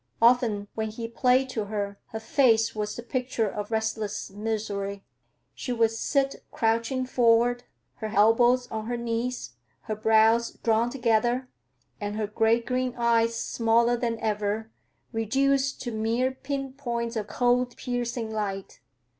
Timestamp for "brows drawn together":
9.95-11.49